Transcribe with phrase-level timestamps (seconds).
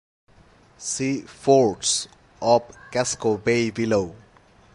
[0.79, 2.07] See Forts
[2.41, 4.15] of Casco Bay below.